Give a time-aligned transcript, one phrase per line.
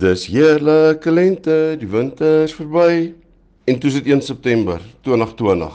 [0.00, 3.10] Dis heerlike lente, die winter is verby
[3.68, 5.74] en toe is dit 1 September 2020.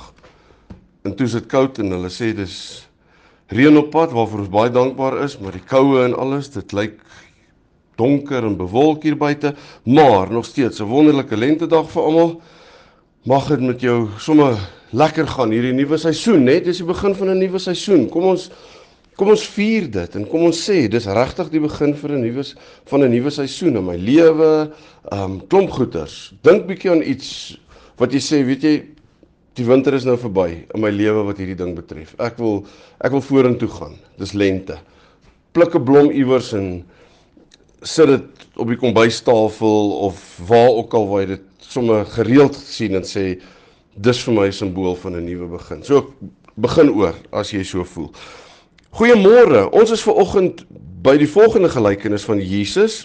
[1.06, 2.56] En toe is dit koud en hulle sê dis
[3.54, 6.98] reën op pad waarvoor ons baie dankbaar is, maar die koue en alles, dit lyk
[8.02, 9.54] donker en bewolk hier buite,
[9.86, 12.42] maar nog steeds 'n wonderlike lentedag vir almal.
[13.26, 14.58] Mag dit met jou sommer
[14.90, 18.10] lekker gaan hierdie nuwe seisoen, net dis die begin van 'n nuwe seisoen.
[18.10, 18.50] Kom ons
[19.16, 22.44] Kom ons vier dit en kom ons sê dis regtig die begin vir 'n nuwe
[22.92, 24.72] van 'n nuwe seisoen in my lewe.
[25.12, 26.34] Um klomp goeters.
[26.44, 27.58] Dink bietjie aan iets
[27.98, 28.84] wat jy sê, weet jy,
[29.56, 32.14] die winter is nou verby in my lewe wat hierdie ding betref.
[32.20, 32.66] Ek wil
[33.00, 33.96] ek wil vorentoe gaan.
[34.20, 34.78] Dis lente.
[35.54, 36.84] Pluk 'n blom iewers en
[37.84, 42.96] sit dit op die kombuistafel of waar ook al waar jy dit sommer gereeld sien
[42.96, 43.40] en sê
[43.96, 45.84] dis vir my 'n simbool van 'n nuwe begin.
[45.84, 46.14] So
[46.58, 48.12] begin oor as jy so voel.
[48.96, 49.66] Goeiemôre.
[49.76, 50.62] Ons is ver oggend
[51.04, 53.02] by die volgende gelykenis van Jesus.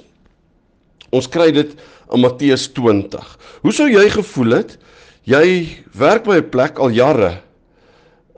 [1.11, 1.73] Ons kry dit
[2.15, 3.33] in Matteus 20.
[3.65, 4.77] Hoe sou jy gevoel het?
[5.27, 5.67] Jy
[5.99, 7.43] werk by 'n plek al jare.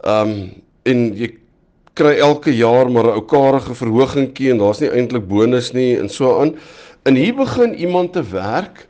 [0.01, 1.29] Um en jy
[1.93, 6.09] kry elke jaar maar 'n ou karige verhogingkie en daar's nie eintlik bonus nie en
[6.09, 6.57] so aan.
[7.05, 8.89] En hier begin iemand te werk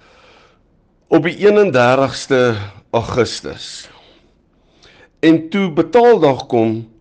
[1.08, 2.54] op die 31ste
[2.92, 3.90] Augustus.
[5.20, 6.91] En toe betaaldag kom,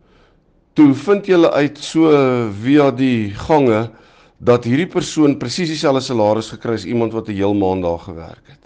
[0.82, 2.10] toe vind julle uit so
[2.64, 3.84] via die gange
[4.42, 8.00] dat hierdie persoon presies dieselfde salaris gekry het as iemand wat 'n heel maand daar
[8.00, 8.66] gewerk het.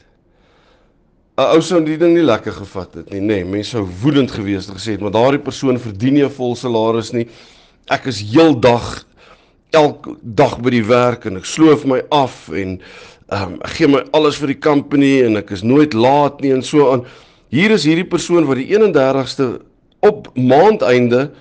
[1.38, 3.25] 'n Ou sou die ding nie lekker gevat het nie, nê.
[3.25, 6.56] Nee, mense sou woedend gewees het gesê het, maar daardie persoon verdien nie 'n vol
[6.56, 7.28] salaris nie.
[7.88, 9.06] Ek is heeldag
[9.72, 12.79] elke dag by die werk en ek sloof my af en
[13.29, 16.53] ehm um, ek gee my alles vir die company en ek is nooit laat nie
[16.53, 17.06] en so aan.
[17.50, 19.59] Hier is hierdie persoon wat die 31ste
[20.00, 21.31] op maandeinde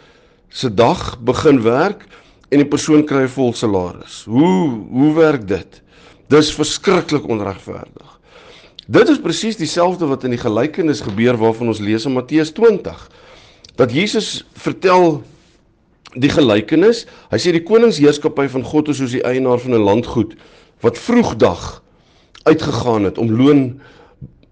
[0.55, 2.07] se dag begin werk
[2.49, 4.25] en die persoon kry 'n vol salaris.
[4.25, 5.83] Hoe hoe werk dit?
[6.29, 8.11] Dis verskriklik onregverdig.
[8.87, 13.11] Dit is presies dieselfde wat in die gelykenis gebeur waarvan ons lees in Matteus 20.
[13.77, 15.23] Dat Jesus vertel
[16.15, 20.37] die gelykenis, hy sê die koningsheerskappy van God is soos die eienaar van 'n landgoed
[20.81, 21.83] wat vroegdag
[22.45, 23.81] uitgegaan het om loon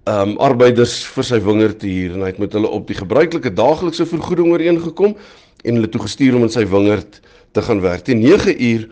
[0.05, 2.97] ehm um, arbeiders vir sy wingerd te huur en hy het met hulle op die
[2.99, 5.15] gebruikelike daaglikse vergoeding ooreengekom
[5.63, 7.21] en hulle toe gestuur om in sy wingerd
[7.55, 8.05] te gaan werk.
[8.07, 8.89] Teen 9 uur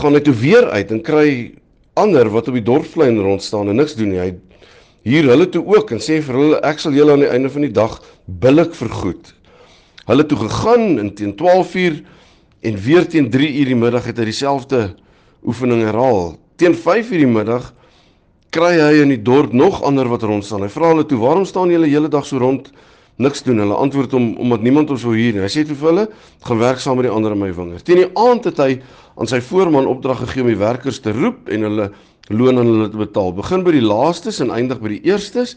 [0.00, 1.28] gaan hy toe weer uit en kry
[1.98, 4.20] ander wat op die dorpsplein rond staan en niks doen nie.
[4.22, 4.30] Hy
[5.08, 7.64] hier hulle toe ook en sê vir hulle ek sal julle aan die einde van
[7.64, 7.96] die dag
[8.26, 9.32] billik vergoed.
[10.08, 11.98] Hulle toe gegaan en teen 12 uur
[12.68, 14.82] en weer teen 3 uur die middag het hy dieselfde
[15.46, 16.36] oefening herhaal.
[16.60, 17.72] Teen 5 uur die middag
[18.54, 20.64] kry hy in die dorp nog ander wat rond staan.
[20.66, 22.72] Hy vra hulle toe: "Waarom staan julle hele dag so rond?"
[23.18, 23.60] Niks doen.
[23.62, 25.42] Hulle antwoord hom omdat niemand ons wil hier nie.
[25.44, 26.04] Hy sê toe vir hulle,
[26.46, 27.84] gaan werk saam met die ander in my wingerd.
[27.86, 28.70] Teen die aand het hy
[29.18, 31.90] aan sy voorman opdrag gegee om die werkers te roep en hulle
[32.30, 33.34] loon aan hulle te betaal.
[33.36, 35.56] Begin by die laastes en eindig by die eerstes.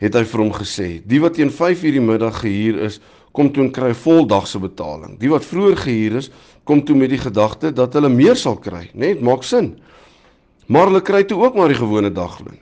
[0.00, 3.00] Het hy vir hom gesê, die wat teen 5:00 die middag gehuur is,
[3.36, 5.18] kom toe en kry voldagse betaling.
[5.20, 6.30] Die wat vroeër gehuur is,
[6.64, 8.88] kom toe met die gedagte dat hulle meer sal kry.
[8.94, 9.74] Net maak sin.
[10.66, 12.58] Maar hulle kry toe ook maar die gewone dagloon.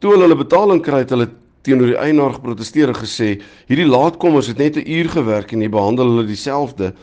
[0.00, 1.28] Toe hulle hulle betaling kry, het hulle
[1.64, 3.30] teenoor die eienaar geprotesteer en gesê
[3.70, 6.94] hierdie laatkommers het net 'n uur gewerk en jy behandel hulle dieselfde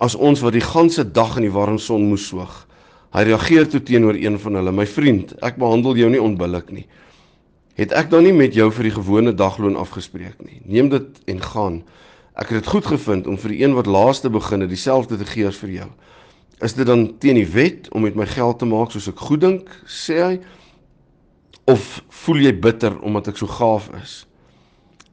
[0.00, 2.66] as ons wat die ganse dag in die warm son moes soog.
[3.14, 6.86] Hy reageer toe teenoor een van hulle: "My vriend, ek behandel jou nie onbillik nie.
[7.74, 10.60] Het ek dan nie met jou vir die gewone dagloon afgespreek nie?
[10.64, 11.82] Neem dit en gaan.
[12.34, 15.24] Ek het dit goed gevind om vir die een wat laaste begin het dieselfde te
[15.24, 15.88] gee as vir jou.
[16.62, 19.40] Is dit dan teen die wet om met my geld te maak soos ek goed
[19.40, 20.40] dink?" sê hy.
[21.70, 24.24] Of voel jy bitter omdat ek so gaaf is?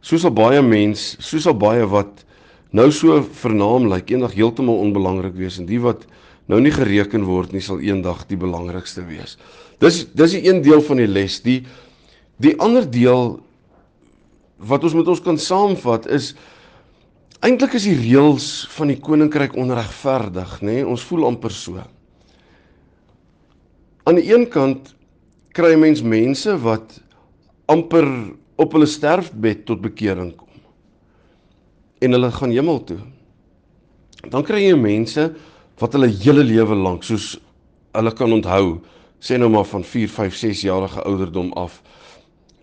[0.03, 2.25] Soos al baie mens, soos al baie wat
[2.75, 6.07] nou so vernaam lyk, like, eendag heeltemal onbelangrik wees en die wat
[6.51, 9.37] nou nie gereken word nie, sal eendag die belangrikste wees.
[9.81, 11.39] Dis dis die een deel van die les.
[11.45, 11.61] Die
[12.41, 13.37] die ander deel
[14.61, 16.31] wat ons met ons kan saamvat is
[17.41, 20.81] eintlik is die reëls van die koninkryk onregverdig, nê?
[20.81, 20.87] Nee?
[20.87, 21.81] Ons voel amper so.
[24.05, 24.93] Aan die een kant
[25.55, 26.99] kry mens mense wat
[27.71, 28.07] amper
[28.61, 30.47] op hulle sterfbed tot bekering kom.
[32.01, 32.99] En hulle gaan hemel toe.
[34.29, 35.31] Dan kry jy mense
[35.81, 37.33] wat hulle hele lewe lank soos
[37.91, 38.79] hulle kan onthou,
[39.21, 41.81] sê nou maar van 4, 5, 6 jarige ouderdom af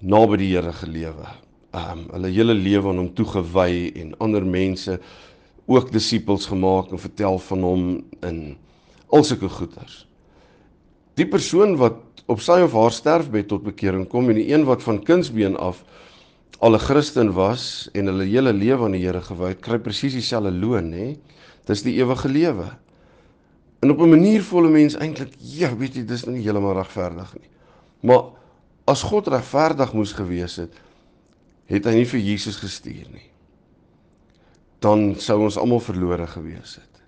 [0.01, 1.29] naby die Here gelewe.
[1.77, 4.97] Ehm um, hulle hele lewe aan hom toegewy en ander mense
[5.69, 7.83] ook disippels gemaak en vertel van hom
[8.25, 8.57] in
[9.13, 10.08] al sulke goeders.
[11.19, 14.85] Die persoon wat op sy of haar sterfbed tot bekering kom en die een wat
[14.85, 15.83] van kindsbeen af
[16.59, 20.13] al 'n Christen was en hulle hele lewe aan die Here gewy het, kry presies
[20.13, 21.17] dieselfde loon, hè?
[21.67, 22.77] Dis die ewige lewe.
[23.81, 27.35] En op 'n manier voel 'n mens eintlik, ja, weet jy, dis nie heeltemal regverdig
[27.35, 27.49] nie.
[28.01, 28.25] Maar
[28.85, 30.73] as God regverdig moes gewees het,
[31.67, 33.31] het hy nie vir Jesus gestuur nie.
[34.81, 37.03] Dan sou ons almal verlore gewees het.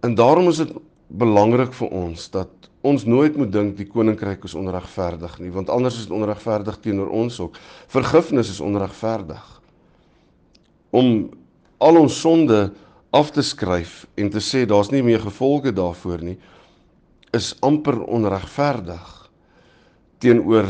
[0.00, 0.72] En daarom is dit
[1.08, 2.48] belangrik vir ons dat
[2.84, 7.08] ons nooit moet dink die koninkryk is onregverdig nie, want anders is dit onregverdig teenoor
[7.16, 7.56] ons ook.
[7.88, 9.44] Vergifnis is onregverdig.
[10.94, 11.30] Om
[11.84, 12.68] al ons sonde
[13.14, 16.36] af te skryf en te sê daar's nie meer gevolge daarvoor nie
[17.34, 19.12] is amper onregverdig
[20.22, 20.68] teenoor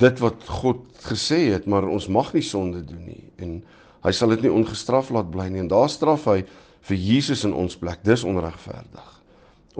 [0.00, 3.56] dit wat God gesê het maar ons mag nie sonde doen nie en
[4.04, 6.42] hy sal dit nie ongestraf laat bly nie en daar straf hy
[6.88, 9.19] vir Jesus in ons plek dis onregverdig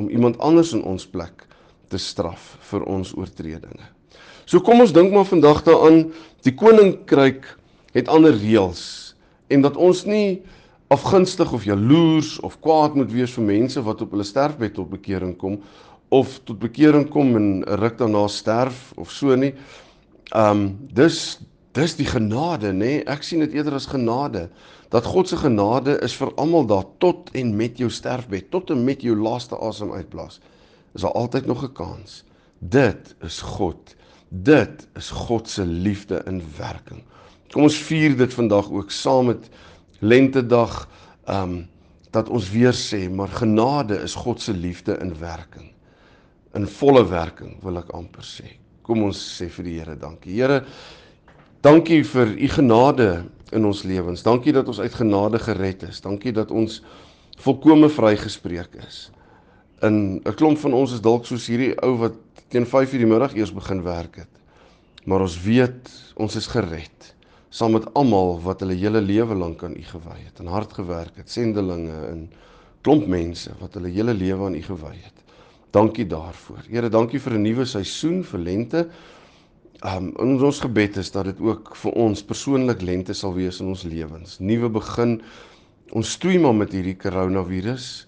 [0.00, 1.47] om iemand anders in ons plek
[1.93, 3.87] te straf vir ons oortredinge
[4.47, 6.06] so kom ons dink maar vandag daaraan
[6.47, 7.44] die koninkryk
[7.94, 8.82] het ander reëls
[9.50, 10.41] en dat ons nie
[10.91, 15.37] afgunstig of jaloers of kwaad moet wees vir mense wat op hulle sterfbed tot bekering
[15.38, 15.61] kom
[16.11, 19.52] of tot bekering kom en ruk daarna sterf of so nie.
[20.35, 21.38] Um dis
[21.72, 22.78] dis die genade nê.
[22.78, 23.05] Nee?
[23.11, 24.49] Ek sien dit eerder as genade
[24.90, 28.82] dat God se genade is vir almal daar tot en met jou sterfbed, tot en
[28.84, 30.40] met jou laaste asem uitblaas.
[30.94, 32.25] Is daar altyd nog 'n kans.
[32.58, 33.94] Dit is God.
[34.28, 37.02] Dit is God se liefde in werking.
[37.50, 39.49] Kom ons vier dit vandag ook saam met
[39.99, 40.88] lentedag
[41.25, 41.69] ehm um,
[42.11, 45.70] dat ons weer sê maar genade is God se liefde in werking.
[46.55, 48.56] In volle werking wil ek amper sê.
[48.82, 50.34] Kom ons sê vir die Here dankie.
[50.40, 50.64] Here,
[51.60, 54.22] dankie vir u genade in ons lewens.
[54.22, 56.00] Dankie dat ons uit genade gered is.
[56.00, 56.82] Dankie dat ons
[57.40, 59.10] volkome vrygespreek is.
[59.82, 62.14] In 'n klomp van ons is dalk soos hierdie ou wat
[62.48, 64.34] teen 5:00 die middag eers begin werk het.
[65.04, 67.14] Maar ons weet ons is gered
[67.50, 71.16] saam met almal wat hulle hele lewe lank aan U gewy het en hard gewerk
[71.18, 72.28] het, sendelinge en
[72.86, 75.16] klomp mense wat hulle hele lewe aan U gewy het.
[75.74, 76.62] Dankie daarvoor.
[76.70, 78.88] Here, dankie vir 'n nuwe seisoen vir lente.
[79.86, 83.72] Um in ons gebed is dat dit ook vir ons persoonlik lente sal wees in
[83.72, 84.38] ons lewens.
[84.38, 85.20] Nuwe begin.
[85.96, 88.06] Ons stoei maar met hierdie koronavirus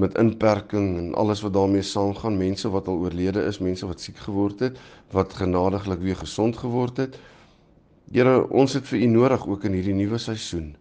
[0.00, 4.16] met inperking en alles wat daarmee saamgaan, mense wat al oorlede is, mense wat siek
[4.24, 4.80] geword het,
[5.12, 7.18] wat genadiglik weer gesond geword het.
[8.12, 10.72] Here, ons het vir U nodig ook in hierdie nuwe seisoen.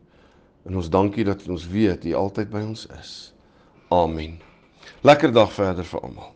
[0.67, 3.15] En ons dankie dat ons weet U altyd by ons is.
[3.91, 4.39] Amen.
[5.03, 6.31] Lekker dag verder vir almal.